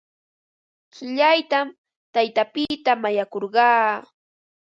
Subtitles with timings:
[0.93, 1.67] Qillaytam
[2.13, 3.85] taytapita mañakurqaa.